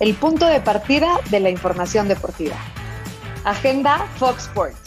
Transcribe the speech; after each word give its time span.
el 0.00 0.14
punto 0.14 0.46
de 0.46 0.60
partida 0.60 1.20
de 1.30 1.40
la 1.40 1.50
información 1.50 2.08
deportiva. 2.08 2.56
Agenda 3.44 4.06
Fox 4.16 4.44
Sports. 4.44 4.78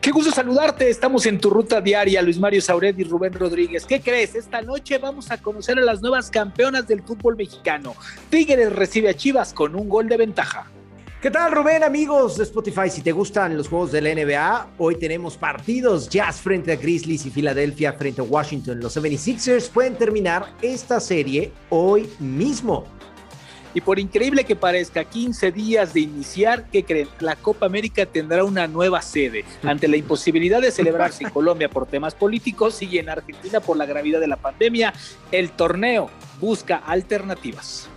Qué 0.00 0.10
gusto 0.10 0.30
saludarte. 0.30 0.90
Estamos 0.90 1.24
en 1.24 1.40
tu 1.40 1.48
ruta 1.48 1.80
diaria, 1.80 2.20
Luis 2.20 2.38
Mario 2.38 2.60
Sauret 2.60 2.98
y 2.98 3.04
Rubén 3.04 3.32
Rodríguez. 3.32 3.86
¿Qué 3.86 4.02
crees? 4.02 4.34
Esta 4.34 4.60
noche 4.60 4.98
vamos 4.98 5.30
a 5.30 5.38
conocer 5.38 5.78
a 5.78 5.82
las 5.82 6.02
nuevas 6.02 6.30
campeonas 6.30 6.86
del 6.86 7.02
fútbol 7.02 7.36
mexicano. 7.36 7.96
Tigres 8.28 8.70
recibe 8.70 9.08
a 9.08 9.14
Chivas 9.14 9.54
con 9.54 9.74
un 9.74 9.88
gol 9.88 10.06
de 10.08 10.18
ventaja. 10.18 10.66
¿Qué 11.24 11.30
tal, 11.30 11.52
Rubén, 11.52 11.82
amigos 11.82 12.36
de 12.36 12.42
Spotify? 12.44 12.90
Si 12.90 13.00
te 13.00 13.10
gustan 13.10 13.56
los 13.56 13.68
juegos 13.68 13.90
de 13.92 14.02
la 14.02 14.14
NBA, 14.14 14.74
hoy 14.76 14.96
tenemos 14.96 15.38
partidos. 15.38 16.06
Jazz 16.10 16.42
frente 16.42 16.70
a 16.70 16.76
Grizzlies 16.76 17.24
y 17.24 17.30
Filadelfia 17.30 17.94
frente 17.94 18.20
a 18.20 18.24
Washington. 18.24 18.78
Los 18.78 18.94
76ers 18.98 19.70
pueden 19.70 19.96
terminar 19.96 20.52
esta 20.60 21.00
serie 21.00 21.50
hoy 21.70 22.10
mismo. 22.18 22.84
Y 23.72 23.80
por 23.80 23.98
increíble 23.98 24.44
que 24.44 24.54
parezca, 24.54 25.02
15 25.02 25.50
días 25.50 25.94
de 25.94 26.00
iniciar, 26.00 26.66
¿qué 26.70 26.84
creen? 26.84 27.08
La 27.20 27.36
Copa 27.36 27.64
América 27.64 28.04
tendrá 28.04 28.44
una 28.44 28.66
nueva 28.66 29.00
sede. 29.00 29.46
Ante 29.62 29.88
la 29.88 29.96
imposibilidad 29.96 30.60
de 30.60 30.72
celebrarse 30.72 31.24
en 31.24 31.30
Colombia 31.32 31.70
por 31.70 31.86
temas 31.86 32.14
políticos 32.14 32.82
y 32.82 32.98
en 32.98 33.08
Argentina 33.08 33.60
por 33.60 33.78
la 33.78 33.86
gravedad 33.86 34.20
de 34.20 34.28
la 34.28 34.36
pandemia, 34.36 34.92
el 35.32 35.52
torneo 35.52 36.10
busca 36.38 36.76
alternativas. 36.76 37.88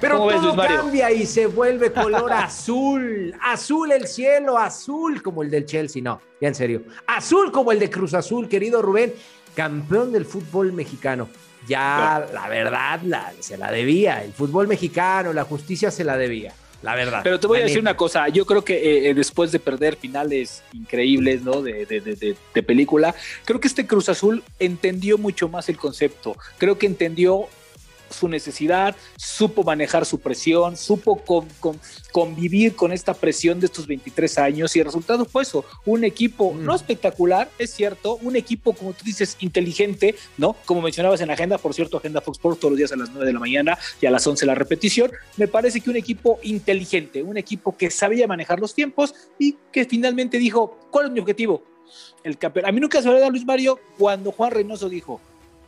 Pero 0.00 0.18
todo 0.28 0.56
cambia 0.56 1.10
y 1.10 1.26
se 1.26 1.46
vuelve 1.46 1.92
color 1.92 2.32
azul. 2.32 3.34
Azul 3.40 3.92
el 3.92 4.06
cielo, 4.06 4.58
azul 4.58 5.22
como 5.22 5.42
el 5.42 5.50
del 5.50 5.66
Chelsea. 5.66 6.02
No, 6.02 6.20
ya 6.40 6.48
en 6.48 6.54
serio. 6.54 6.82
Azul 7.06 7.50
como 7.52 7.72
el 7.72 7.78
de 7.78 7.90
Cruz 7.90 8.14
Azul, 8.14 8.48
querido 8.48 8.82
Rubén. 8.82 9.14
Campeón 9.54 10.12
del 10.12 10.24
fútbol 10.24 10.72
mexicano 10.72 11.28
ya 11.66 12.26
la 12.32 12.48
verdad 12.48 13.00
se 13.40 13.56
la 13.56 13.70
debía. 13.70 14.22
El 14.22 14.32
fútbol 14.32 14.68
mexicano, 14.68 15.32
la 15.32 15.44
justicia 15.44 15.90
se 15.90 16.04
la 16.04 16.16
debía. 16.16 16.52
La 16.82 16.94
verdad. 16.94 17.20
Pero 17.24 17.40
te 17.40 17.46
voy 17.46 17.60
a 17.60 17.62
decir 17.62 17.78
una 17.80 17.96
cosa, 17.96 18.28
yo 18.28 18.44
creo 18.44 18.62
que 18.62 18.74
eh, 18.74 19.08
eh, 19.08 19.14
después 19.14 19.50
de 19.52 19.58
perder 19.58 19.96
finales 19.96 20.62
increíbles, 20.74 21.40
¿no? 21.40 21.62
De, 21.62 21.86
de, 21.86 22.62
película, 22.62 23.14
creo 23.46 23.58
que 23.58 23.68
este 23.68 23.86
Cruz 23.86 24.10
Azul 24.10 24.42
entendió 24.58 25.16
mucho 25.16 25.48
más 25.48 25.70
el 25.70 25.78
concepto. 25.78 26.36
Creo 26.58 26.76
que 26.76 26.84
entendió 26.84 27.48
su 28.10 28.28
necesidad, 28.28 28.94
supo 29.16 29.62
manejar 29.62 30.06
su 30.06 30.20
presión, 30.20 30.76
supo 30.76 31.22
convivir 32.12 32.76
con 32.76 32.92
esta 32.92 33.14
presión 33.14 33.60
de 33.60 33.66
estos 33.66 33.86
23 33.86 34.38
años 34.38 34.74
y 34.76 34.80
el 34.80 34.86
resultado 34.86 35.24
fue 35.24 35.42
eso, 35.42 35.64
un 35.84 36.04
equipo 36.04 36.52
mm. 36.52 36.64
no 36.64 36.74
espectacular, 36.74 37.50
es 37.58 37.72
cierto, 37.72 38.16
un 38.22 38.36
equipo, 38.36 38.72
como 38.72 38.92
tú 38.92 39.04
dices, 39.04 39.36
inteligente, 39.40 40.14
¿no? 40.38 40.56
Como 40.64 40.82
mencionabas 40.82 41.20
en 41.20 41.28
la 41.28 41.34
agenda, 41.34 41.58
por 41.58 41.74
cierto, 41.74 41.96
agenda 41.96 42.20
Fox 42.20 42.38
Sports 42.38 42.60
todos 42.60 42.72
los 42.72 42.78
días 42.78 42.92
a 42.92 42.96
las 42.96 43.10
9 43.10 43.26
de 43.26 43.32
la 43.32 43.40
mañana 43.40 43.78
y 44.00 44.06
a 44.06 44.10
las 44.10 44.26
11 44.26 44.46
la 44.46 44.54
repetición, 44.54 45.10
me 45.36 45.48
parece 45.48 45.80
que 45.80 45.90
un 45.90 45.96
equipo 45.96 46.38
inteligente, 46.42 47.22
un 47.22 47.36
equipo 47.36 47.76
que 47.76 47.90
sabía 47.90 48.26
manejar 48.26 48.60
los 48.60 48.74
tiempos 48.74 49.14
y 49.38 49.56
que 49.72 49.84
finalmente 49.84 50.38
dijo, 50.38 50.78
¿cuál 50.90 51.06
es 51.06 51.12
mi 51.12 51.20
objetivo? 51.20 51.62
El 52.22 52.38
campeón. 52.38 52.66
A 52.66 52.72
mí 52.72 52.80
nunca 52.80 53.00
se 53.00 53.08
me 53.08 53.14
olvida 53.14 53.28
Luis 53.28 53.44
Mario 53.44 53.78
cuando 53.98 54.32
Juan 54.32 54.50
Reynoso 54.50 54.88
dijo, 54.88 55.20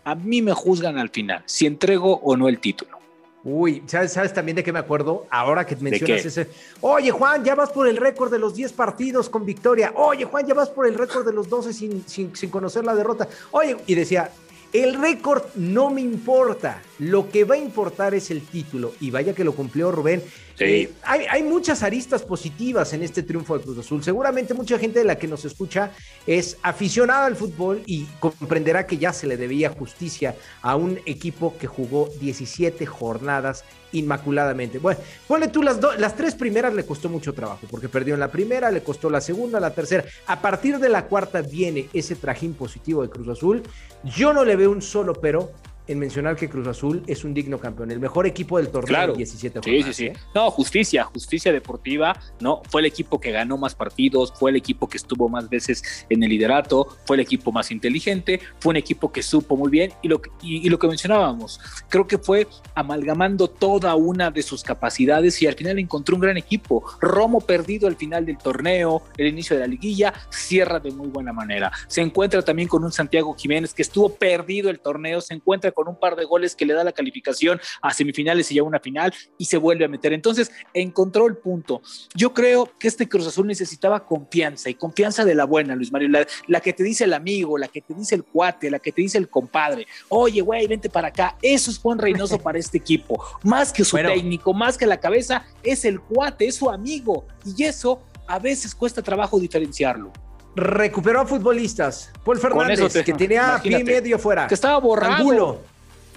a 0.07 0.15
mí 0.15 0.41
me 0.41 0.53
juzgan 0.53 0.99
al 0.99 1.11
final, 1.11 1.43
si 1.47 1.67
entrego 1.67 2.21
o 2.23 2.37
no 2.37 2.49
el 2.49 2.61
título. 2.61 2.97
Uy, 3.43 3.83
¿sabes, 3.87 4.13
¿sabes 4.13 4.33
también 4.33 4.55
de 4.55 4.63
qué 4.63 4.73
me 4.73 4.79
acuerdo? 4.79 5.27
Ahora 5.31 5.67
que 5.67 5.75
mencionas 5.75 6.25
ese. 6.25 6.49
Oye, 6.81 7.11
Juan, 7.11 7.45
ya 7.45 7.57
vas 7.57 7.71
por 7.71 7.89
el 7.89 7.97
récord 7.97 8.31
de 8.31 8.39
los 8.39 8.55
10 8.55 8.73
partidos 8.73 9.29
con 9.29 9.45
victoria. 9.45 9.93
Oye, 9.97 10.25
Juan, 10.25 10.47
ya 10.47 10.55
vas 10.55 10.71
por 10.71 10.87
el 10.87 10.95
récord 10.95 11.27
de 11.27 11.33
los 11.33 11.49
12 11.49 11.73
sin, 11.73 12.09
sin, 12.09 12.37
sin 12.37 12.51
conocer 12.51 12.85
la 12.85 12.95
derrota. 12.95 13.29
Oye, 13.51 13.77
y 13.89 13.97
decía, 13.97 14.31
el 14.73 14.95
récord 14.95 15.43
no 15.57 15.91
me 15.91 16.03
importa. 16.03 16.83
Lo 17.01 17.29
que 17.29 17.45
va 17.45 17.57
a 17.57 17.59
importar 17.59 18.15
es 18.15 18.31
el 18.31 18.43
título. 18.43 18.93
Y 19.01 19.11
vaya 19.11 19.35
que 19.35 19.43
lo 19.43 19.55
cumplió 19.55 19.91
Rubén. 19.91 20.23
Eh, 20.59 20.91
hay, 21.03 21.43
muchas 21.43 21.83
aristas 21.83 22.23
positivas 22.23 22.93
en 22.95 23.03
este 23.03 23.23
triunfo 23.23 23.59
de 23.59 23.65
Cruz 23.65 23.79
Azul. 23.79 24.03
Seguramente 24.03 24.55
mucha 24.55 24.79
gente 24.79 25.01
de 25.01 25.05
la 25.05 25.19
que 25.19 25.29
nos 25.29 25.45
escucha 25.45 25.91
es 26.27 26.57
aficionada 26.63 27.27
al 27.27 27.37
fútbol 27.37 27.83
y 27.85 28.07
comprenderá 28.21 28.87
que 28.87 28.97
ya 28.97 29.13
se 29.13 29.27
le 29.27 29.37
debía 29.37 29.71
justicia 29.71 30.35
a 30.63 30.77
un 30.77 30.99
equipo 31.05 31.57
que 31.59 31.67
jugó 31.67 32.09
17 32.21 32.87
jornadas 32.87 33.65
inmaculadamente. 33.93 34.79
Bueno, 34.79 35.01
ponle 35.29 35.49
tú 35.49 35.63
las, 35.63 35.79
las 35.99 36.17
tres 36.17 36.35
primeras 36.35 36.73
le 36.73 36.87
costó 36.87 37.09
mucho 37.11 37.35
trabajo, 37.35 37.67
porque 37.71 37.89
perdió 37.89 38.15
en 38.15 38.21
la 38.21 38.31
primera, 38.31 38.71
le 38.71 38.83
costó 38.83 39.11
la 39.11 39.21
segunda, 39.21 39.61
la 39.61 39.75
tercera. 39.75 40.05
A 40.27 40.41
partir 40.41 40.79
de 40.79 40.89
la 40.89 41.05
cuarta 41.07 41.43
viene 41.43 41.89
ese 41.93 42.17
trajín 42.17 42.55
positivo 42.55 43.03
de 43.03 43.11
Cruz 43.11 43.29
Azul. 43.29 43.63
Yo 44.05 44.33
no 44.33 44.45
le 44.45 44.57
veo 44.57 44.71
un 44.71 44.83
solo 44.83 45.15
pero 45.15 45.53
en 45.87 45.99
mencionar 45.99 46.37
que 46.37 46.49
Cruz 46.49 46.67
Azul 46.67 47.03
es 47.07 47.25
un 47.25 47.35
digno 47.35 47.59
campeón, 47.59 47.91
el 47.91 48.01
mejor 48.01 48.27
equipo 48.27 48.59
del 48.59 48.69
torneo 48.69 48.89
claro. 48.89 49.15
17 49.15 49.61
Sí, 49.63 49.83
sí, 49.83 49.93
sí. 49.93 50.07
¿eh? 50.07 50.13
No, 50.35 50.51
justicia, 50.51 51.05
justicia 51.05 51.53
deportiva, 51.53 52.19
¿no? 52.41 52.63
Fue 52.69 52.81
el 52.81 52.87
equipo 52.87 53.21
que 53.21 53.31
ganó 53.31 53.57
más 53.57 53.75
partidos, 53.75 54.33
fue 54.33 54.51
el 54.51 54.57
equipo 54.57 54.89
que 54.89 54.97
estuvo 54.97 55.29
más 55.29 55.49
veces 55.49 56.07
en 56.09 56.23
el 56.23 56.31
liderato, 56.31 56.87
fue 57.05 57.17
el 57.17 57.21
equipo 57.21 57.53
más 57.53 57.71
inteligente, 57.71 58.41
fue 58.59 58.71
un 58.71 58.77
equipo 58.77 59.13
que 59.13 59.23
supo 59.23 59.57
muy 59.57 59.71
bien 59.71 59.93
y 60.03 60.09
lo, 60.09 60.21
y, 60.43 60.69
lo 60.69 60.79
que 60.79 60.89
mencionábamos, 60.89 61.61
creo 61.89 62.07
que 62.07 62.19
fue 62.19 62.47
amalgamando 62.75 63.49
toda 63.49 63.95
una 63.95 64.31
de 64.31 64.43
sus 64.43 64.63
capacidades 64.63 65.41
y 65.43 65.47
al 65.47 65.55
final 65.55 65.79
encontró 65.79 66.17
un 66.17 66.23
gran 66.23 66.37
equipo. 66.37 66.85
Romo 67.01 67.41
perdido 67.41 67.89
al 67.89 67.97
final 67.97 68.27
del 68.27 68.39
torneo, 68.39 69.03
el 69.17 69.29
inicio 69.29 69.57
de 69.57 69.61
la 69.61 69.67
liguilla, 69.67 70.13
cierra 70.31 70.81
de 70.81 70.91
muy 70.91 71.09
buena 71.09 71.33
manera. 71.33 71.71
Se 71.89 72.01
encuentra 72.01 72.43
también 72.43 72.69
con 72.69 72.85
un 72.85 72.93
Santiago 72.93 73.35
Jiménez 73.35 73.75
que 73.75 73.83
estuvo 73.83 74.15
perdido 74.15 74.71
el 74.71 74.81
torneo, 74.81 75.21
se 75.21 75.35
encuentra 75.35 75.73
con 75.77 75.89
un 75.89 76.01
par 76.01 76.17
de 76.17 76.25
goles 76.25 76.57
que 76.57 76.65
le 76.65 76.73
da 76.73 76.83
la 76.83 76.93
calificación 76.93 77.61
a 77.83 77.93
semifinales 77.93 78.51
y 78.51 78.55
ya 78.55 78.63
una 78.63 78.81
final 78.81 79.13
y 79.37 79.45
se 79.45 79.59
vuelve 79.59 79.85
a 79.85 79.89
meter. 79.89 80.15
Entonces 80.15 80.51
encontró 80.73 81.27
el 81.27 81.37
punto. 81.37 81.83
Yo 82.15 82.33
creo 82.33 82.73
que 82.79 82.89
este 82.89 83.07
Cruz 83.07 83.27
Azul 83.27 83.47
necesitaba 83.47 84.07
confianza 84.07 84.71
y 84.71 84.75
confianza 84.75 85.27
de 85.27 85.35
la 85.35 85.45
buena, 85.45 85.77
Luis 85.77 85.93
Mario, 85.93 86.09
la, 86.47 86.61
que 86.61 86.73
te 86.73 86.83
dice 86.83 87.05
el 87.05 87.13
amigo, 87.13 87.59
la 87.59 87.69
que 87.69 87.83
te 87.83 87.93
dice 87.93 88.15
el 88.15 88.25
cuate, 88.25 88.71
la 88.71 88.79
que 88.79 88.91
te 88.91 89.03
dice 89.03 89.19
el 89.19 89.29
compadre. 89.29 89.87
Oye, 90.09 90.41
güey, 90.41 90.67
vente 90.67 90.89
para 90.89 91.09
acá. 91.09 91.37
Eso 91.43 91.71
es 91.71 91.79
Juan 91.79 91.99
Reynoso 91.99 92.39
para 92.43 92.59
este 92.59 92.79
equipo. 92.79 93.23
Más 93.43 93.71
que 93.71 93.85
su 93.85 93.99
técnico, 93.99 94.55
más 94.55 94.79
que 94.79 94.87
la 94.87 94.99
cabeza, 94.99 95.45
es 95.63 95.85
el 95.85 96.01
cuate, 96.01 96.47
es 96.47 96.57
su 96.57 96.71
amigo. 96.71 97.27
Y 97.45 97.65
eso 97.65 98.03
a 98.27 98.39
veces 98.39 98.75
cuesta 98.75 99.03
trabajo 99.03 99.39
diferenciarlo 99.39 100.11
recuperó 100.57 101.21
a 101.21 101.27
futbolistas. 101.27 102.11
Paul 102.25 102.39
Fernández, 102.39 103.05
que 103.05 103.13
tenía 103.13 103.61
pie 103.63 103.81
y 103.81 103.85
medio 103.85 104.19
fuera. 104.19 104.47
Que 104.47 104.55
estaba 104.55 104.79
borrado. 104.79 105.15
Angulo, 105.15 105.61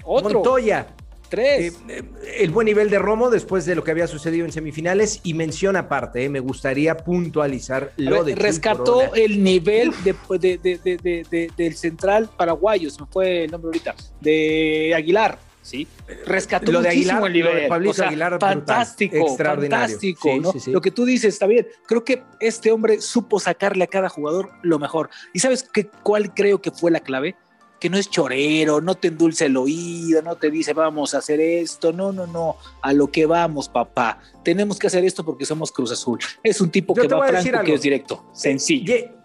otro. 0.02 0.30
Montoya. 0.30 0.86
Tres. 1.28 1.74
Eh, 1.74 1.76
eh, 1.88 2.02
el 2.40 2.50
buen 2.50 2.64
nivel 2.64 2.90
de 2.90 2.98
Romo 2.98 3.30
después 3.30 3.64
de 3.64 3.76
lo 3.76 3.84
que 3.84 3.92
había 3.92 4.08
sucedido 4.08 4.44
en 4.44 4.50
semifinales 4.50 5.20
y 5.22 5.34
mención 5.34 5.76
aparte, 5.76 6.24
eh, 6.24 6.28
me 6.28 6.40
gustaría 6.40 6.96
puntualizar 6.96 7.92
lo 7.98 8.24
de 8.24 8.34
Rescató 8.34 9.14
el 9.14 9.44
nivel 9.44 9.92
de, 10.02 11.50
del 11.56 11.76
central 11.76 12.28
paraguayo, 12.36 12.90
se 12.90 13.00
me 13.00 13.06
fue 13.06 13.44
el 13.44 13.50
nombre 13.52 13.68
ahorita, 13.68 13.94
de 14.20 14.92
Aguilar. 14.96 15.38
¿Sí? 15.62 15.86
Rescató 16.26 16.72
lo 16.72 16.82
de 16.82 16.90
Aguilar, 16.90 17.24
el 17.26 17.32
nivel. 17.32 17.68
Pablito 17.68 18.04
Aguilar, 18.04 18.38
fantástico, 18.38 19.36
fantástico. 19.36 20.30
lo 20.66 20.80
que 20.80 20.90
tú 20.90 21.04
dices 21.04 21.34
está 21.34 21.46
bien. 21.46 21.66
Creo 21.86 22.04
que 22.04 22.22
este 22.40 22.70
hombre 22.72 23.00
supo 23.00 23.40
sacarle 23.40 23.84
a 23.84 23.86
cada 23.86 24.08
jugador 24.08 24.50
lo 24.62 24.78
mejor. 24.78 25.10
¿Y 25.32 25.40
sabes 25.40 25.62
qué, 25.62 25.88
cuál 26.02 26.34
creo 26.34 26.60
que 26.60 26.70
fue 26.70 26.90
la 26.90 27.00
clave? 27.00 27.36
que 27.78 27.88
no 27.88 27.96
es 27.96 28.10
chorero, 28.10 28.82
no 28.82 28.94
te 28.94 29.08
endulce 29.08 29.46
el 29.46 29.56
oído, 29.56 30.20
no 30.20 30.36
te 30.36 30.50
dice 30.50 30.74
vamos 30.74 31.14
a 31.14 31.18
hacer 31.18 31.40
esto, 31.40 31.94
no, 31.94 32.12
no, 32.12 32.26
no, 32.26 32.56
a 32.82 32.92
lo 32.92 33.10
que 33.10 33.24
vamos, 33.24 33.70
papá. 33.70 34.20
Tenemos 34.44 34.78
que 34.78 34.88
hacer 34.88 35.02
esto 35.02 35.24
porque 35.24 35.46
somos 35.46 35.72
Cruz 35.72 35.90
Azul. 35.90 36.18
Es 36.42 36.60
un 36.60 36.70
tipo 36.70 36.92
que 36.92 37.08
va 37.08 37.26
franco, 37.26 37.64
que 37.64 37.72
es 37.72 37.80
directo, 37.80 38.28
sencillo 38.34 39.19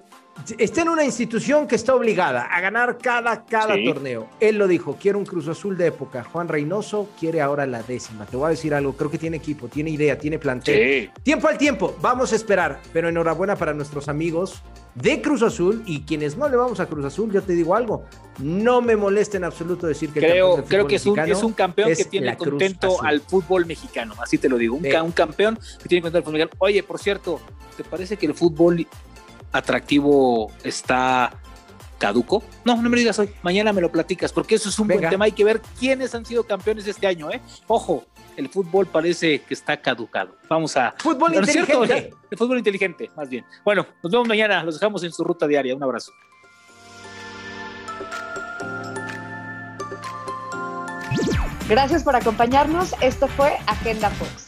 está 0.58 0.82
en 0.82 0.90
una 0.90 1.04
institución 1.04 1.68
que 1.68 1.76
está 1.76 1.96
obligada 1.96 2.44
a 2.44 2.62
ganar 2.62 2.98
cada, 2.98 3.46
cada 3.46 3.76
torneo. 3.84 4.28
Él 4.40 4.58
lo 4.58 4.68
dijo, 4.68 4.98
quiero 5.00 5.18
un 5.18 5.26
Cruz 5.26 5.48
Azul 5.48 5.78
de 5.78 5.88
época. 5.88 6.24
Juan 6.24 6.48
Reynoso 6.48 7.10
quiere 7.20 7.42
ahora 7.42 7.66
la 7.66 7.82
décima. 7.84 8.26
Te 8.26 8.38
voy 8.38 8.48
a 8.48 8.50
decir 8.50 8.74
algo, 8.74 8.94
creo 8.94 9.10
que 9.10 9.18
tiene 9.18 9.38
equipo, 9.38 9.68
tiene 9.68 9.90
idea, 9.90 10.18
tiene 10.18 10.40
plantel. 10.40 11.12
Tiempo 11.24 11.48
al 11.48 11.58
tiempo, 11.58 11.96
vamos 12.02 12.34
a 12.34 12.36
esperar. 12.36 12.82
Pero 12.94 13.10
enhorabuena 13.10 13.56
para 13.56 13.74
nuestros 13.74 14.08
amigos 14.08 14.62
de 14.96 15.22
Cruz 15.22 15.44
Azul 15.44 15.84
y 15.86 16.02
quienes 16.02 16.38
no 16.38 16.48
le 16.48 16.56
vamos 16.56 16.80
a 16.80 16.86
Cruz 16.86 17.06
Azul, 17.06 17.32
yo 17.32 17.42
te 17.42 17.54
digo 17.54 17.76
algo, 17.76 18.06
no 18.40 18.82
me 18.82 18.96
molesta 18.96 19.36
en 19.38 19.44
absoluto 19.44 19.88
decir 19.88 20.10
que 20.12 20.22
creo, 20.22 20.64
creo 20.64 20.88
que 20.88 20.96
es 20.96 21.06
un, 21.06 21.20
es 21.20 21.44
un 21.44 21.52
campeón 21.52 21.94
que 21.94 22.06
tiene 22.06 22.36
contento 22.38 23.04
al 23.04 23.20
fútbol 23.20 23.66
mexicano, 23.66 24.16
así 24.22 24.38
te 24.38 24.48
lo 24.48 24.58
digo, 24.58 24.78
un, 24.78 24.86
un 24.86 25.12
campeón 25.12 25.60
que 25.82 25.90
tiene 25.90 26.02
contento 26.02 26.18
al 26.18 26.24
fútbol 26.24 26.40
mexicano. 26.40 26.58
Oye, 26.60 26.82
por 26.82 26.98
cierto, 27.00 27.42
¿te 27.76 27.84
parece 27.84 28.16
que 28.16 28.26
el 28.26 28.34
fútbol 28.34 28.88
atractivo 29.58 30.52
está 30.64 31.32
caduco? 31.98 32.44
No, 32.64 32.82
no 32.82 32.90
me 32.90 32.98
digas 32.98 33.18
hoy, 33.20 33.30
mañana 33.42 33.72
me 33.74 33.82
lo 33.82 33.92
platicas, 33.92 34.32
porque 34.32 34.56
eso 34.56 34.70
es 34.70 34.78
un 34.80 34.88
buen 34.88 35.10
tema. 35.10 35.26
Hay 35.26 35.32
que 35.32 35.44
ver 35.44 35.62
quiénes 35.80 36.14
han 36.14 36.26
sido 36.26 36.44
campeones 36.44 36.88
este 36.88 37.08
año, 37.08 37.32
¿eh? 37.32 37.42
Ojo, 37.68 38.06
el 38.36 38.50
fútbol 38.50 38.86
parece 38.88 39.42
que 39.42 39.54
está 39.54 39.78
caducado. 39.78 40.36
Vamos 40.50 40.76
a. 40.78 40.94
Fútbol 40.98 41.36
inteligente. 41.36 42.14
El 42.32 42.38
fútbol 42.38 42.58
inteligente, 42.58 43.10
más 43.16 43.30
bien. 43.30 43.46
Bueno, 43.64 43.86
nos 44.04 44.12
vemos 44.12 44.28
mañana, 44.28 44.62
los 44.64 44.76
dejamos 44.76 45.04
en 45.04 45.14
su 45.14 45.24
ruta 45.24 45.48
diaria. 45.48 45.74
Un 45.76 45.84
abrazo. 45.84 46.12
Gracias 51.70 52.04
por 52.04 52.16
acompañarnos. 52.16 52.94
Esto 53.02 53.28
fue 53.28 53.58
Agenda 53.68 54.10
Fox. 54.10 54.45